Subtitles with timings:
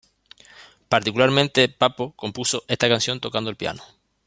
[0.89, 3.83] Particularmente Pappo compuso esta canción tocando el piano.